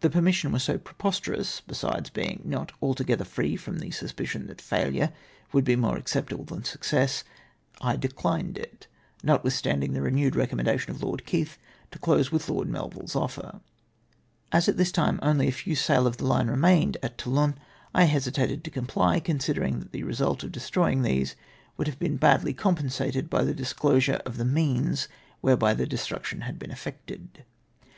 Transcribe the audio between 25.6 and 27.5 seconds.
their destruction had l)een effected.